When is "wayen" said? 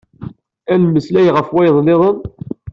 1.55-1.83